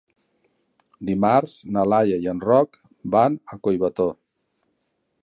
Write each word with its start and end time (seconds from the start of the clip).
Dimarts 1.09 1.53
na 1.77 1.85
Laia 1.95 2.19
i 2.25 2.31
en 2.33 2.43
Roc 2.49 2.83
van 3.19 3.39
a 3.57 3.63
Collbató. 3.69 4.13